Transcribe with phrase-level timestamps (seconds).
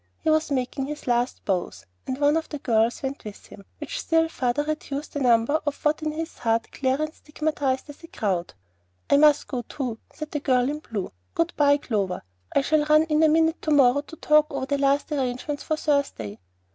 [0.17, 3.99] He was making his last bows; and one of the girls went with him, which
[3.99, 8.55] still farther reduced the number of what in his heart Clarence stigmatized as "a crowd."
[9.11, 11.11] "I must go too," said the girl in blue.
[11.35, 12.23] "Good by, Clover.
[12.55, 15.77] I shall run in a minute to morrow to talk over the last arrangements for
[15.77, 16.39] Thursday."